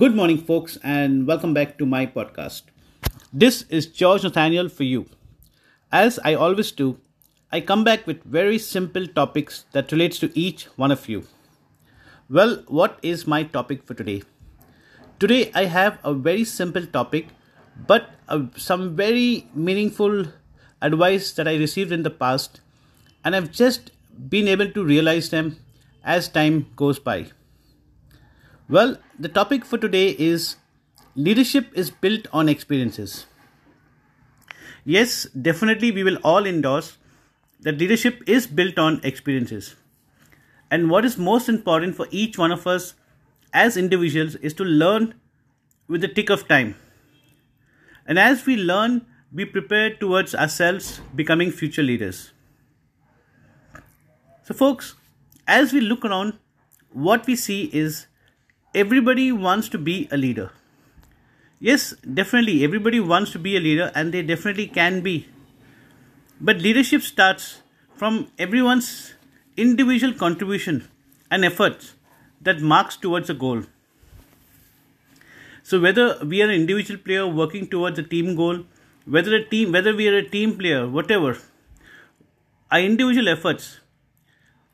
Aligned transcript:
Good 0.00 0.16
morning, 0.16 0.38
folks, 0.38 0.78
and 0.82 1.26
welcome 1.26 1.52
back 1.52 1.76
to 1.76 1.84
my 1.84 2.06
podcast. 2.06 2.62
This 3.34 3.64
is 3.68 3.84
George 3.86 4.22
Nathaniel 4.22 4.70
for 4.70 4.84
you. 4.84 5.04
As 5.92 6.18
I 6.24 6.32
always 6.32 6.72
do, 6.72 6.96
I 7.52 7.60
come 7.60 7.84
back 7.84 8.06
with 8.06 8.22
very 8.24 8.58
simple 8.58 9.06
topics 9.06 9.66
that 9.72 9.92
relates 9.92 10.18
to 10.20 10.30
each 10.34 10.64
one 10.76 10.90
of 10.90 11.06
you. 11.06 11.24
Well, 12.30 12.64
what 12.66 12.98
is 13.02 13.26
my 13.26 13.42
topic 13.42 13.82
for 13.86 13.92
today? 13.92 14.22
Today 15.18 15.50
I 15.54 15.66
have 15.66 15.98
a 16.02 16.14
very 16.14 16.44
simple 16.44 16.86
topic, 16.86 17.26
but 17.86 18.08
uh, 18.26 18.44
some 18.56 18.96
very 18.96 19.48
meaningful 19.52 20.24
advice 20.80 21.30
that 21.32 21.46
I 21.46 21.56
received 21.56 21.92
in 21.92 22.04
the 22.04 22.16
past, 22.24 22.62
and 23.22 23.36
I've 23.36 23.52
just 23.52 23.90
been 24.30 24.48
able 24.48 24.70
to 24.70 24.82
realize 24.82 25.28
them 25.28 25.58
as 26.02 26.26
time 26.26 26.68
goes 26.74 26.98
by. 26.98 27.26
Well, 28.70 28.98
the 29.18 29.28
topic 29.28 29.64
for 29.64 29.78
today 29.78 30.10
is 30.16 30.54
leadership 31.16 31.72
is 31.74 31.90
built 31.90 32.28
on 32.32 32.48
experiences. 32.48 33.26
Yes, 34.84 35.24
definitely, 35.24 35.90
we 35.90 36.04
will 36.04 36.18
all 36.22 36.46
endorse 36.46 36.96
that 37.62 37.78
leadership 37.78 38.22
is 38.28 38.46
built 38.46 38.78
on 38.78 39.00
experiences. 39.02 39.74
And 40.70 40.88
what 40.88 41.04
is 41.04 41.18
most 41.18 41.48
important 41.48 41.96
for 41.96 42.06
each 42.12 42.38
one 42.38 42.52
of 42.52 42.64
us 42.68 42.94
as 43.52 43.76
individuals 43.76 44.36
is 44.36 44.54
to 44.54 44.62
learn 44.64 45.14
with 45.88 46.00
the 46.00 46.06
tick 46.06 46.30
of 46.30 46.46
time. 46.46 46.76
And 48.06 48.20
as 48.20 48.46
we 48.46 48.56
learn, 48.56 49.04
we 49.32 49.46
prepare 49.46 49.96
towards 49.96 50.32
ourselves 50.32 51.00
becoming 51.16 51.50
future 51.50 51.82
leaders. 51.82 52.30
So, 54.44 54.54
folks, 54.54 54.94
as 55.48 55.72
we 55.72 55.80
look 55.80 56.04
around, 56.04 56.38
what 56.92 57.26
we 57.26 57.34
see 57.34 57.64
is 57.72 58.06
everybody 58.74 59.32
wants 59.32 59.68
to 59.68 59.78
be 59.78 60.08
a 60.12 60.16
leader. 60.16 60.50
Yes, 61.58 61.94
definitely, 62.14 62.64
everybody 62.64 63.00
wants 63.00 63.32
to 63.32 63.38
be 63.38 63.56
a 63.56 63.60
leader 63.60 63.90
and 63.94 64.12
they 64.14 64.22
definitely 64.22 64.66
can 64.66 65.00
be. 65.00 65.28
But 66.40 66.58
leadership 66.58 67.02
starts 67.02 67.60
from 67.96 68.28
everyone's 68.38 69.14
individual 69.56 70.14
contribution 70.14 70.88
and 71.30 71.44
efforts 71.44 71.94
that 72.40 72.60
marks 72.60 72.96
towards 72.96 73.28
a 73.28 73.34
goal. 73.34 73.64
So 75.62 75.80
whether 75.80 76.16
we 76.24 76.40
are 76.40 76.48
an 76.48 76.54
individual 76.54 76.98
player 76.98 77.26
working 77.26 77.68
towards 77.68 77.98
a 77.98 78.02
team 78.02 78.34
goal, 78.36 78.64
whether 79.04 79.34
a 79.34 79.44
team 79.44 79.72
whether 79.72 79.94
we 79.94 80.08
are 80.08 80.16
a 80.16 80.28
team 80.28 80.56
player, 80.56 80.88
whatever, 80.88 81.38
our 82.70 82.80
individual 82.80 83.28
efforts, 83.28 83.80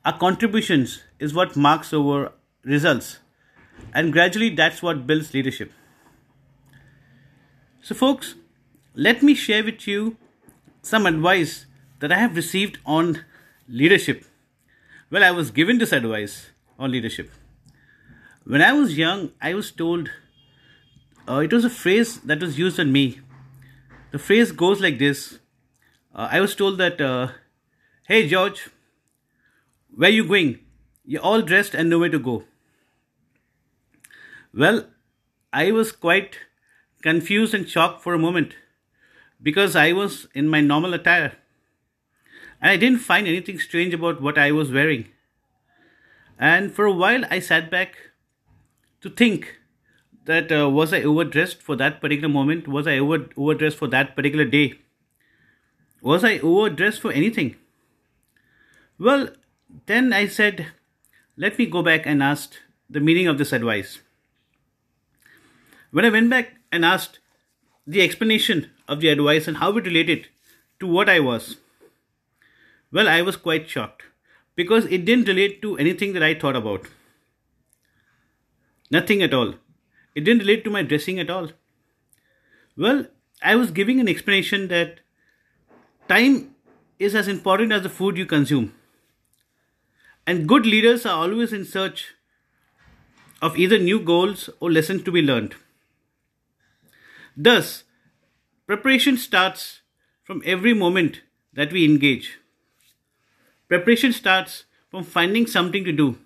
our 0.04 0.16
contributions 0.16 1.02
is 1.18 1.34
what 1.34 1.56
marks 1.56 1.92
our 1.92 2.32
results 2.62 3.18
and 3.94 4.12
gradually 4.12 4.50
that's 4.50 4.82
what 4.82 5.06
builds 5.06 5.32
leadership. 5.34 5.72
So, 7.82 7.94
folks, 7.94 8.34
let 8.94 9.22
me 9.22 9.34
share 9.34 9.62
with 9.64 9.86
you 9.86 10.16
some 10.82 11.06
advice 11.06 11.66
that 12.00 12.12
I 12.12 12.18
have 12.18 12.36
received 12.36 12.78
on 12.84 13.24
leadership. 13.68 14.24
Well, 15.10 15.22
I 15.22 15.30
was 15.30 15.50
given 15.50 15.78
this 15.78 15.92
advice 15.92 16.50
on 16.78 16.90
leadership. 16.90 17.30
When 18.44 18.62
I 18.62 18.72
was 18.72 18.98
young, 18.98 19.30
I 19.40 19.54
was 19.54 19.70
told 19.70 20.10
uh, 21.28 21.38
it 21.38 21.52
was 21.52 21.64
a 21.64 21.70
phrase 21.70 22.20
that 22.20 22.40
was 22.40 22.58
used 22.58 22.78
on 22.78 22.92
me. 22.92 23.20
The 24.10 24.18
phrase 24.18 24.52
goes 24.52 24.80
like 24.80 24.98
this 24.98 25.38
uh, 26.16 26.28
I 26.32 26.40
was 26.40 26.54
told 26.56 26.78
that, 26.78 26.98
uh, 26.98 27.28
hey, 28.08 28.26
George, 28.26 28.70
where 29.94 30.08
you 30.08 30.26
going? 30.26 30.60
You're 31.04 31.20
all 31.20 31.42
dressed 31.42 31.74
and 31.74 31.90
nowhere 31.90 32.08
to 32.08 32.18
go. 32.18 32.44
Well, 34.56 34.86
I 35.52 35.70
was 35.70 35.92
quite 35.92 36.38
confused 37.02 37.52
and 37.52 37.68
shocked 37.68 38.02
for 38.02 38.14
a 38.14 38.18
moment 38.18 38.54
because 39.42 39.76
I 39.76 39.92
was 39.92 40.28
in 40.34 40.48
my 40.48 40.62
normal 40.62 40.94
attire 40.94 41.34
and 42.62 42.70
I 42.70 42.78
didn't 42.78 43.00
find 43.00 43.26
anything 43.28 43.58
strange 43.58 43.92
about 43.92 44.22
what 44.22 44.38
I 44.38 44.52
was 44.52 44.72
wearing. 44.72 45.08
And 46.38 46.72
for 46.72 46.86
a 46.86 46.92
while, 46.92 47.24
I 47.30 47.38
sat 47.38 47.70
back 47.70 47.96
to 49.02 49.10
think 49.10 49.58
that 50.24 50.50
uh, 50.50 50.70
was 50.70 50.94
I 50.94 51.02
overdressed 51.02 51.62
for 51.62 51.76
that 51.76 52.00
particular 52.00 52.30
moment? 52.30 52.66
Was 52.66 52.86
I 52.86 52.98
over 52.98 53.28
overdressed 53.36 53.76
for 53.76 53.88
that 53.88 54.16
particular 54.16 54.46
day? 54.46 54.72
Was 56.00 56.24
I 56.24 56.38
overdressed 56.38 57.02
for 57.02 57.12
anything? 57.12 57.56
Well, 58.98 59.28
then 59.84 60.14
I 60.14 60.26
said, 60.26 60.68
let 61.36 61.58
me 61.58 61.66
go 61.66 61.82
back 61.82 62.06
and 62.06 62.22
ask 62.22 62.54
the 62.88 63.00
meaning 63.00 63.26
of 63.26 63.36
this 63.36 63.52
advice. 63.52 63.98
When 65.96 66.04
I 66.04 66.10
went 66.10 66.28
back 66.28 66.56
and 66.70 66.84
asked 66.84 67.20
the 67.86 68.02
explanation 68.02 68.70
of 68.86 69.00
the 69.00 69.08
advice 69.08 69.48
and 69.48 69.56
how 69.56 69.74
it 69.78 69.86
related 69.86 70.26
to 70.78 70.86
what 70.86 71.08
I 71.08 71.20
was, 71.20 71.56
well, 72.92 73.08
I 73.08 73.22
was 73.22 73.38
quite 73.38 73.70
shocked 73.70 74.02
because 74.56 74.84
it 74.84 75.06
didn't 75.06 75.26
relate 75.26 75.62
to 75.62 75.78
anything 75.78 76.12
that 76.12 76.22
I 76.22 76.34
thought 76.34 76.54
about. 76.54 76.84
Nothing 78.90 79.22
at 79.22 79.32
all. 79.32 79.54
It 80.14 80.24
didn't 80.24 80.40
relate 80.40 80.64
to 80.64 80.70
my 80.70 80.82
dressing 80.82 81.18
at 81.18 81.30
all. 81.30 81.52
Well, 82.76 83.06
I 83.42 83.54
was 83.54 83.70
giving 83.70 83.98
an 83.98 84.06
explanation 84.06 84.68
that 84.68 85.00
time 86.10 86.56
is 86.98 87.14
as 87.14 87.26
important 87.26 87.72
as 87.72 87.84
the 87.84 87.88
food 87.88 88.18
you 88.18 88.26
consume. 88.26 88.74
And 90.26 90.46
good 90.46 90.66
leaders 90.66 91.06
are 91.06 91.22
always 91.22 91.54
in 91.54 91.64
search 91.64 92.16
of 93.40 93.56
either 93.56 93.78
new 93.78 93.98
goals 93.98 94.50
or 94.60 94.70
lessons 94.70 95.02
to 95.04 95.10
be 95.10 95.22
learned. 95.22 95.54
Thus, 97.36 97.84
preparation 98.66 99.16
starts 99.18 99.82
from 100.24 100.42
every 100.44 100.72
moment 100.72 101.20
that 101.52 101.72
we 101.72 101.84
engage. 101.84 102.38
Preparation 103.68 104.12
starts 104.12 104.64
from 104.90 105.04
finding 105.04 105.46
something 105.46 105.84
to 105.84 105.92
do. 105.92 106.18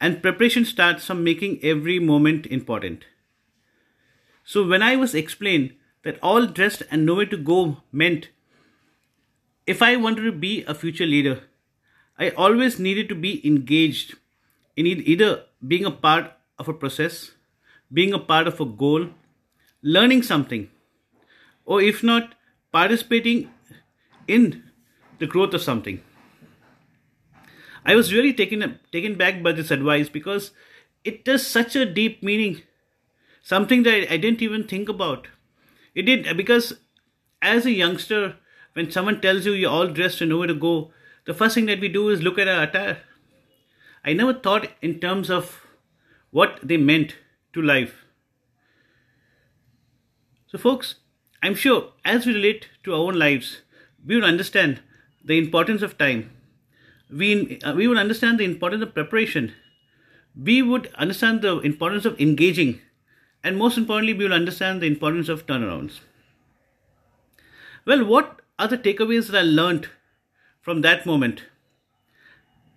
And 0.00 0.20
preparation 0.20 0.64
starts 0.64 1.06
from 1.06 1.24
making 1.24 1.60
every 1.62 1.98
moment 1.98 2.46
important. 2.46 3.04
So, 4.44 4.66
when 4.66 4.82
I 4.82 4.96
was 4.96 5.14
explained 5.14 5.74
that 6.02 6.18
all 6.22 6.46
dressed 6.46 6.82
and 6.90 7.06
nowhere 7.06 7.26
to 7.26 7.38
go 7.38 7.78
meant 7.90 8.28
if 9.66 9.80
I 9.80 9.96
wanted 9.96 10.24
to 10.24 10.32
be 10.32 10.62
a 10.64 10.74
future 10.74 11.06
leader, 11.06 11.44
I 12.18 12.30
always 12.30 12.78
needed 12.78 13.08
to 13.08 13.14
be 13.14 13.46
engaged 13.46 14.16
in 14.76 14.86
either 14.86 15.44
being 15.66 15.86
a 15.86 15.90
part 15.90 16.32
of 16.58 16.68
a 16.68 16.74
process, 16.74 17.30
being 17.90 18.12
a 18.12 18.18
part 18.18 18.46
of 18.46 18.60
a 18.60 18.66
goal, 18.66 19.08
learning 19.84 20.22
something, 20.22 20.70
or 21.66 21.80
if 21.82 22.02
not, 22.02 22.34
participating 22.72 23.50
in 24.26 24.64
the 25.18 25.26
growth 25.26 25.52
of 25.52 25.62
something. 25.62 26.02
I 27.84 27.94
was 27.94 28.12
really 28.12 28.32
taken 28.32 28.78
taken 28.90 29.16
back 29.16 29.42
by 29.42 29.52
this 29.52 29.70
advice 29.70 30.08
because 30.08 30.52
it 31.04 31.24
does 31.24 31.46
such 31.46 31.76
a 31.76 31.84
deep 31.84 32.22
meaning, 32.22 32.62
something 33.42 33.82
that 33.82 34.10
I 34.10 34.16
didn't 34.16 34.40
even 34.40 34.66
think 34.66 34.88
about. 34.88 35.28
It 35.94 36.02
did 36.02 36.34
because 36.36 36.72
as 37.42 37.66
a 37.66 37.70
youngster, 37.70 38.36
when 38.72 38.90
someone 38.90 39.20
tells 39.20 39.44
you 39.44 39.52
you're 39.52 39.70
all 39.70 39.88
dressed 39.88 40.22
and 40.22 40.30
nowhere 40.30 40.48
to 40.48 40.54
go, 40.54 40.92
the 41.26 41.34
first 41.34 41.54
thing 41.54 41.66
that 41.66 41.80
we 41.80 41.88
do 41.88 42.08
is 42.08 42.22
look 42.22 42.38
at 42.38 42.48
our 42.48 42.62
attire. 42.62 42.98
I 44.02 44.14
never 44.14 44.32
thought 44.32 44.68
in 44.80 44.98
terms 44.98 45.30
of 45.30 45.66
what 46.30 46.58
they 46.62 46.78
meant 46.78 47.16
to 47.52 47.60
life. 47.60 48.03
So, 50.54 50.58
folks, 50.58 50.94
I'm 51.42 51.56
sure 51.56 51.90
as 52.04 52.26
we 52.26 52.32
relate 52.32 52.68
to 52.84 52.92
our 52.92 53.00
own 53.00 53.18
lives, 53.18 53.62
we 54.06 54.14
will 54.14 54.24
understand 54.24 54.82
the 55.24 55.36
importance 55.36 55.82
of 55.82 55.98
time. 55.98 56.30
We, 57.10 57.58
uh, 57.62 57.74
we 57.74 57.88
would 57.88 57.98
understand 57.98 58.38
the 58.38 58.44
importance 58.44 58.80
of 58.84 58.94
preparation. 58.94 59.52
We 60.40 60.62
would 60.62 60.92
understand 60.94 61.42
the 61.42 61.58
importance 61.58 62.04
of 62.04 62.20
engaging. 62.20 62.78
And 63.42 63.58
most 63.58 63.76
importantly, 63.76 64.14
we 64.14 64.26
will 64.26 64.32
understand 64.32 64.80
the 64.80 64.86
importance 64.86 65.28
of 65.28 65.44
turnarounds. 65.44 65.98
Well, 67.84 68.04
what 68.04 68.40
are 68.56 68.68
the 68.68 68.78
takeaways 68.78 69.32
that 69.32 69.38
I 69.40 69.42
learned 69.42 69.88
from 70.62 70.82
that 70.82 71.04
moment? 71.04 71.42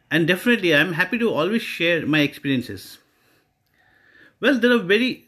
And 0.09 0.27
definitely, 0.27 0.73
I'm 0.73 0.93
happy 0.93 1.19
to 1.19 1.29
always 1.29 1.61
share 1.61 2.07
my 2.07 2.21
experiences. 2.21 2.97
Well, 4.39 4.57
there 4.57 4.71
are 4.71 4.79
very 4.79 5.27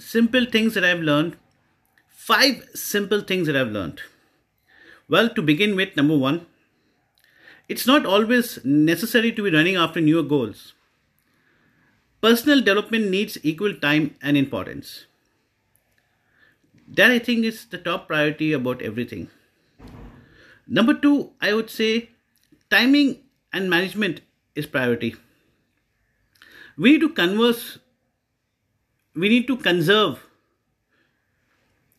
simple 0.00 0.46
things 0.46 0.72
that 0.72 0.84
I've 0.84 1.00
learned 1.00 1.36
Five 2.24 2.70
simple 2.74 3.20
things 3.20 3.46
that 3.48 3.56
I've 3.56 3.72
learned. 3.72 4.00
Well, 5.10 5.28
to 5.28 5.42
begin 5.42 5.76
with, 5.76 5.94
number 5.94 6.16
one, 6.16 6.46
it's 7.68 7.86
not 7.86 8.06
always 8.06 8.64
necessary 8.64 9.30
to 9.32 9.42
be 9.42 9.50
running 9.50 9.76
after 9.76 10.00
newer 10.00 10.22
goals. 10.22 10.72
Personal 12.22 12.60
development 12.60 13.10
needs 13.10 13.36
equal 13.42 13.74
time 13.74 14.16
and 14.22 14.38
importance. 14.38 15.04
That 16.88 17.10
I 17.10 17.18
think 17.18 17.44
is 17.44 17.66
the 17.66 17.76
top 17.76 18.08
priority 18.08 18.54
about 18.54 18.80
everything. 18.80 19.28
Number 20.66 20.94
two, 20.94 21.32
I 21.42 21.52
would 21.52 21.68
say 21.68 22.08
timing 22.70 23.18
and 23.52 23.68
management 23.68 24.22
is 24.54 24.64
priority. 24.64 25.16
We 26.78 26.92
need 26.92 27.00
to 27.02 27.10
converse 27.10 27.80
we 29.14 29.28
need 29.28 29.46
to 29.48 29.58
conserve. 29.58 30.26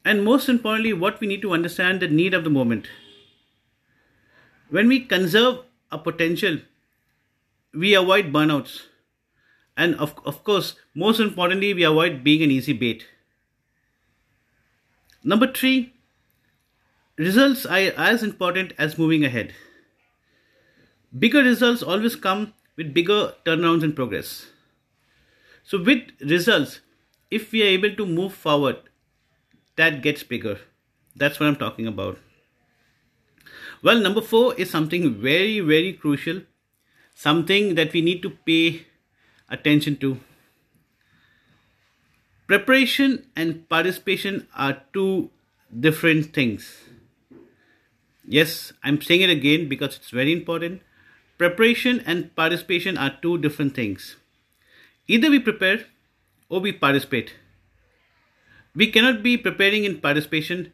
And 0.06 0.24
most 0.24 0.48
importantly, 0.48 0.94
what 0.94 1.20
we 1.20 1.28
need 1.28 1.42
to 1.42 1.52
understand 1.52 2.00
the 2.00 2.08
need 2.08 2.36
of 2.36 2.44
the 2.44 2.50
moment. 2.52 2.86
When 4.70 4.88
we 4.88 5.00
conserve 5.00 5.60
a 5.92 5.98
potential, 5.98 6.60
we 7.74 7.96
avoid 7.96 8.32
burnouts. 8.32 8.84
And 9.76 9.96
of, 9.96 10.14
of 10.24 10.44
course, 10.44 10.76
most 10.94 11.20
importantly, 11.20 11.74
we 11.74 11.84
avoid 11.84 12.24
being 12.24 12.44
an 12.44 12.52
easy 12.52 12.72
bait. 12.72 13.08
Number 15.24 15.52
three, 15.52 15.94
results 17.18 17.66
are 17.66 17.92
as 17.98 18.22
important 18.22 18.74
as 18.78 19.00
moving 19.00 19.26
ahead. 19.26 19.54
Bigger 21.18 21.42
results 21.42 21.82
always 21.82 22.16
come 22.16 22.54
with 22.76 22.94
bigger 22.94 23.34
turnarounds 23.44 23.84
in 23.84 23.94
progress. 23.94 24.48
So, 25.64 25.82
with 25.82 26.02
results, 26.22 26.82
if 27.32 27.52
we 27.52 27.64
are 27.64 27.74
able 27.78 27.96
to 27.96 28.06
move 28.06 28.34
forward, 28.34 28.78
that 29.76 30.02
gets 30.02 30.24
bigger. 30.24 30.60
That's 31.16 31.40
what 31.40 31.48
I'm 31.48 31.56
talking 31.56 31.88
about. 31.88 32.20
Well, 33.82 34.00
number 34.00 34.22
four 34.22 34.56
is 34.56 34.70
something 34.70 35.16
very, 35.22 35.60
very 35.60 35.94
crucial, 35.94 36.42
something 37.14 37.76
that 37.76 37.94
we 37.94 38.02
need 38.02 38.22
to 38.24 38.30
pay 38.30 38.86
attention 39.50 39.98
to. 39.98 40.20
Preparation 42.48 43.26
and 43.36 43.68
participation 43.70 44.48
are 44.56 44.82
two 44.94 45.30
different 45.80 46.34
things. 46.34 46.82
Yes, 48.28 48.74
I'm 48.84 49.02
saying 49.02 49.22
it 49.22 49.30
again 49.30 49.70
because 49.70 49.98
it's 49.98 50.10
very 50.10 50.32
important. 50.32 50.82
Preparation 51.38 52.02
and 52.06 52.36
participation 52.36 52.98
are 52.98 53.18
two 53.22 53.38
different 53.38 53.76
things. 53.76 54.16
Either 55.08 55.30
we 55.30 55.40
prepare 55.40 55.86
or 56.50 56.60
we 56.60 56.72
participate. 56.72 57.34
We 58.76 58.92
cannot 58.92 59.24
be 59.24 59.38
preparing 59.38 59.86
in 59.86 60.00
participation 60.00 60.74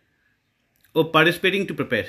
or 0.93 1.05
participating 1.05 1.67
to 1.67 1.73
prepare. 1.73 2.07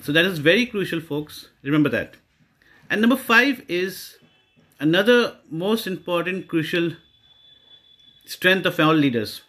So 0.00 0.12
that 0.12 0.24
is 0.24 0.38
very 0.38 0.66
crucial, 0.66 1.00
folks. 1.00 1.48
Remember 1.62 1.88
that. 1.88 2.14
And 2.90 3.00
number 3.00 3.16
five 3.16 3.64
is 3.68 4.18
another 4.80 5.36
most 5.50 5.86
important, 5.86 6.48
crucial 6.48 6.92
strength 8.24 8.66
of 8.66 8.78
all 8.80 8.94
leaders. 8.94 9.42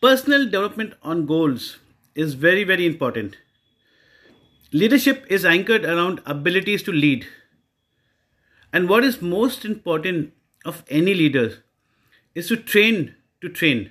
Personal 0.00 0.44
development 0.44 0.94
on 1.02 1.26
goals 1.26 1.78
is 2.14 2.34
very, 2.34 2.64
very 2.64 2.86
important. 2.86 3.36
Leadership 4.72 5.26
is 5.28 5.44
anchored 5.44 5.84
around 5.84 6.20
abilities 6.26 6.82
to 6.82 6.92
lead. 6.92 7.26
And 8.72 8.88
what 8.88 9.04
is 9.04 9.20
most 9.20 9.64
important 9.64 10.32
of 10.64 10.84
any 10.88 11.14
leader 11.14 11.64
is 12.34 12.48
to 12.48 12.56
train 12.56 13.14
to 13.40 13.48
train 13.48 13.90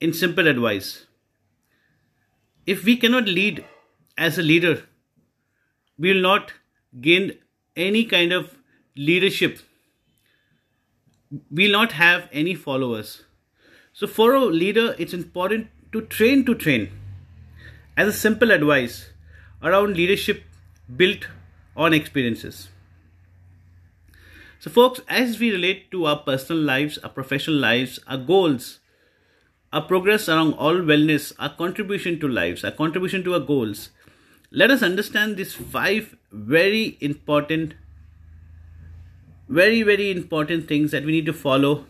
in 0.00 0.12
simple 0.12 0.46
advice. 0.46 1.06
If 2.66 2.84
we 2.84 2.96
cannot 2.96 3.24
lead 3.24 3.64
as 4.16 4.38
a 4.38 4.42
leader, 4.42 4.84
we 5.98 6.12
will 6.12 6.22
not 6.22 6.52
gain 7.00 7.32
any 7.76 8.04
kind 8.04 8.32
of 8.32 8.56
leadership. 8.96 9.58
We 11.50 11.66
will 11.66 11.72
not 11.72 11.92
have 11.92 12.28
any 12.32 12.54
followers. 12.54 13.24
So, 13.92 14.06
for 14.06 14.34
a 14.34 14.44
leader, 14.44 14.94
it's 14.98 15.12
important 15.12 15.68
to 15.92 16.02
train 16.02 16.44
to 16.46 16.54
train. 16.54 16.90
As 17.96 18.08
a 18.08 18.12
simple 18.12 18.50
advice, 18.50 19.10
around 19.62 19.96
leadership 19.96 20.42
built 20.96 21.26
on 21.76 21.92
experiences. 21.92 22.68
So, 24.62 24.70
folks, 24.70 25.00
as 25.08 25.40
we 25.40 25.50
relate 25.50 25.90
to 25.90 26.04
our 26.06 26.18
personal 26.18 26.62
lives, 26.62 26.96
our 26.98 27.10
professional 27.10 27.56
lives, 27.56 27.98
our 28.06 28.16
goals, 28.16 28.78
our 29.72 29.82
progress 29.82 30.28
around 30.28 30.52
all 30.52 30.74
wellness, 30.74 31.32
our 31.40 31.52
contribution 31.52 32.20
to 32.20 32.28
lives, 32.28 32.62
our 32.62 32.70
contribution 32.70 33.24
to 33.24 33.34
our 33.34 33.40
goals, 33.40 33.90
let 34.52 34.70
us 34.70 34.80
understand 34.80 35.36
these 35.36 35.52
five 35.52 36.14
very 36.30 36.96
important, 37.00 37.74
very, 39.48 39.82
very 39.82 40.12
important 40.12 40.68
things 40.68 40.92
that 40.92 41.04
we 41.04 41.10
need 41.10 41.26
to 41.26 41.32
follow, 41.32 41.84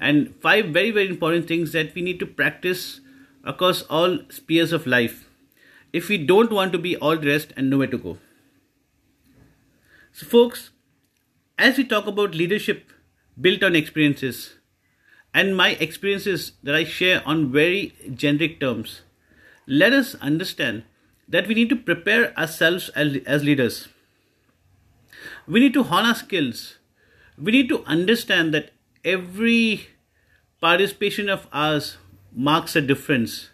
and 0.00 0.34
five 0.42 0.70
very, 0.70 0.90
very 0.90 1.08
important 1.08 1.46
things 1.46 1.70
that 1.70 1.94
we 1.94 2.02
need 2.02 2.18
to 2.18 2.26
practice 2.26 3.00
across 3.44 3.82
all 3.82 4.18
spheres 4.30 4.72
of 4.72 4.88
life 4.88 5.28
if 5.92 6.08
we 6.08 6.18
don't 6.18 6.50
want 6.50 6.72
to 6.72 6.78
be 6.90 6.96
all 6.96 7.16
dressed 7.16 7.52
and 7.56 7.70
nowhere 7.70 7.86
to 7.86 7.98
go. 7.98 8.18
So, 10.12 10.26
folks, 10.26 10.70
as 11.58 11.78
we 11.78 11.84
talk 11.84 12.06
about 12.06 12.34
leadership 12.34 12.90
built 13.40 13.62
on 13.62 13.76
experiences 13.76 14.54
and 15.32 15.56
my 15.56 15.70
experiences 15.80 16.52
that 16.62 16.74
I 16.74 16.84
share 16.84 17.22
on 17.26 17.52
very 17.52 17.94
generic 18.14 18.60
terms, 18.60 19.02
let 19.66 19.92
us 19.92 20.14
understand 20.16 20.84
that 21.28 21.46
we 21.46 21.54
need 21.54 21.68
to 21.70 21.76
prepare 21.76 22.36
ourselves 22.38 22.88
as, 22.90 23.16
as 23.26 23.44
leaders. 23.44 23.88
We 25.46 25.60
need 25.60 25.74
to 25.74 25.84
hone 25.84 26.06
our 26.06 26.14
skills. 26.14 26.78
We 27.38 27.52
need 27.52 27.68
to 27.68 27.84
understand 27.84 28.54
that 28.54 28.70
every 29.04 29.88
participation 30.60 31.28
of 31.28 31.46
ours 31.52 31.98
marks 32.32 32.74
a 32.74 32.80
difference 32.80 33.50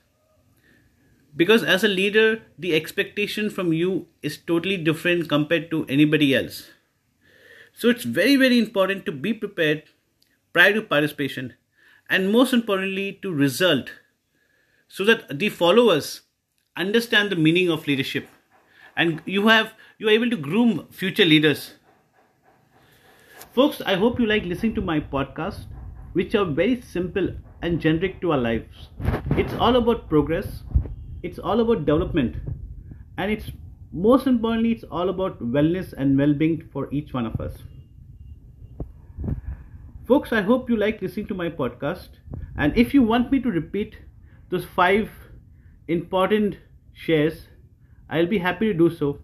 because 1.37 1.62
as 1.62 1.85
a 1.85 1.88
leader 1.88 2.43
the 2.58 2.75
expectation 2.75 3.50
from 3.50 3.73
you 3.73 4.06
is 4.23 4.37
totally 4.37 4.76
different 4.76 5.29
compared 5.29 5.70
to 5.70 5.85
anybody 5.88 6.35
else 6.35 6.70
so 7.81 7.88
it's 7.88 8.05
very 8.05 8.37
very 8.37 8.59
important 8.59 9.06
to 9.06 9.12
be 9.27 9.32
prepared 9.43 9.85
prior 10.53 10.73
to 10.75 10.82
participation 10.82 11.55
and 12.11 12.31
most 12.32 12.53
importantly 12.53 13.06
to 13.23 13.32
result 13.32 13.93
so 14.97 15.05
that 15.11 15.38
the 15.38 15.49
followers 15.49 16.09
understand 16.77 17.31
the 17.31 17.37
meaning 17.47 17.71
of 17.71 17.87
leadership 17.87 18.29
and 18.97 19.23
you 19.25 19.47
have 19.49 19.73
you 19.99 20.09
are 20.09 20.17
able 20.19 20.29
to 20.29 20.37
groom 20.37 20.87
future 20.91 21.25
leaders. 21.25 21.62
Folks 23.55 23.81
i 23.93 23.94
hope 24.03 24.21
you 24.21 24.26
like 24.26 24.50
listening 24.53 24.75
to 24.75 24.85
my 24.91 24.99
podcast 25.15 25.65
which 26.21 26.35
are 26.35 26.44
very 26.61 26.76
simple 26.83 27.33
and 27.62 27.81
generic 27.81 28.21
to 28.21 28.33
our 28.33 28.38
lives. 28.38 28.88
It's 29.38 29.55
all 29.55 29.76
about 29.76 30.09
progress. 30.09 30.65
It's 31.23 31.38
all 31.38 31.61
about 31.61 31.87
development. 31.87 32.37
And 33.17 33.31
it's 33.31 33.50
most 33.93 34.26
importantly 34.26 34.73
it's 34.73 34.85
all 34.85 35.09
about 35.09 35.43
wellness 35.56 35.93
and 35.93 36.19
well-being 36.19 36.69
for 36.73 36.88
each 36.93 37.12
one 37.12 37.26
of 37.26 37.41
us 37.41 37.53
folks 40.11 40.33
i 40.37 40.40
hope 40.47 40.71
you 40.71 40.76
like 40.76 41.02
listening 41.02 41.26
to 41.26 41.35
my 41.40 41.49
podcast. 41.49 42.17
And 42.59 42.76
if 42.76 42.95
you 42.95 43.02
want 43.11 43.31
me 43.33 43.38
to 43.43 43.50
repeat 43.57 43.97
those 44.49 44.64
five 44.79 45.11
important 45.97 46.57
shares 46.93 47.47
i'll 48.09 48.26
be 48.33 48.38
happy 48.38 48.73
to 48.73 48.75
do 48.75 48.90
so. 48.90 49.21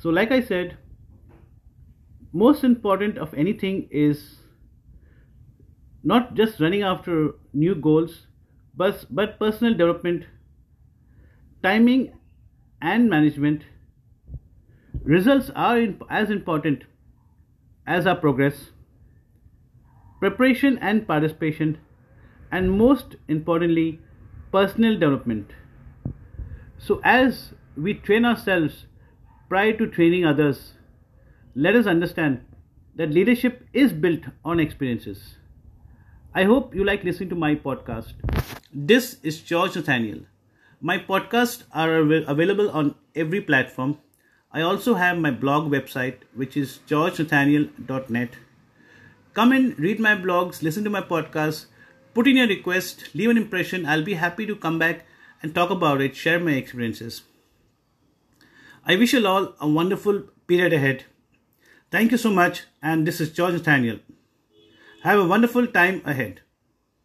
So 0.00 0.10
like 0.10 0.32
i 0.32 0.40
said 0.40 0.76
most 2.32 2.64
important 2.64 3.16
of 3.18 3.32
anything 3.44 3.86
is 3.92 4.24
not 6.02 6.34
just 6.34 6.58
running 6.58 6.82
after 6.82 7.34
new 7.52 7.76
goals 7.76 8.26
but, 8.74 9.06
but 9.10 9.38
personal 9.38 9.72
development, 9.74 10.24
timing, 11.62 12.12
and 12.80 13.08
management. 13.08 13.62
Results 15.04 15.50
are 15.54 15.78
as 16.10 16.30
important 16.30 16.82
as 17.86 18.06
our 18.06 18.16
progress, 18.16 18.71
preparation 20.22 20.78
and 20.78 21.04
participation, 21.04 21.78
and 22.52 22.70
most 22.70 23.16
importantly, 23.26 24.00
personal 24.52 24.96
development. 24.96 25.50
So, 26.78 27.00
as 27.02 27.54
we 27.76 27.94
train 27.94 28.24
ourselves 28.24 28.86
prior 29.48 29.72
to 29.78 29.88
training 29.88 30.24
others, 30.24 30.74
let 31.56 31.74
us 31.74 31.86
understand 31.86 32.44
that 32.94 33.10
leadership 33.10 33.66
is 33.72 33.92
built 33.92 34.20
on 34.44 34.60
experiences. 34.60 35.38
I 36.32 36.44
hope 36.44 36.72
you 36.72 36.84
like 36.84 37.02
listening 37.02 37.30
to 37.30 37.34
my 37.46 37.56
podcast. 37.56 38.14
This 38.72 39.16
is 39.24 39.40
George 39.40 39.74
Nathaniel. 39.74 40.20
My 40.80 40.98
podcasts 40.98 41.64
are 41.72 41.96
available 42.36 42.70
on 42.70 42.94
every 43.16 43.40
platform. 43.40 43.98
I 44.52 44.60
also 44.60 44.94
have 44.94 45.18
my 45.18 45.32
blog 45.32 45.68
website, 45.72 46.18
which 46.32 46.56
is 46.56 46.78
georgenathaniel.net. 46.86 48.30
Come 49.34 49.52
in, 49.54 49.74
read 49.78 49.98
my 49.98 50.14
blogs, 50.14 50.62
listen 50.62 50.84
to 50.84 50.90
my 50.90 51.00
podcast, 51.00 51.66
put 52.12 52.28
in 52.28 52.36
your 52.36 52.46
request, 52.46 53.14
leave 53.14 53.30
an 53.30 53.38
impression. 53.38 53.86
I'll 53.86 54.04
be 54.04 54.14
happy 54.14 54.44
to 54.44 54.54
come 54.54 54.78
back 54.78 55.06
and 55.42 55.54
talk 55.54 55.70
about 55.70 56.02
it, 56.02 56.14
share 56.14 56.38
my 56.38 56.52
experiences. 56.52 57.22
I 58.84 58.96
wish 58.96 59.14
you 59.14 59.26
all 59.26 59.54
a 59.58 59.66
wonderful 59.66 60.24
period 60.46 60.74
ahead. 60.74 61.04
Thank 61.90 62.10
you 62.10 62.18
so 62.18 62.30
much, 62.30 62.64
and 62.82 63.06
this 63.06 63.22
is 63.22 63.32
George 63.32 63.54
Nathaniel. 63.54 64.00
Have 65.02 65.18
a 65.18 65.26
wonderful 65.26 65.66
time 65.66 66.02
ahead. 66.04 66.42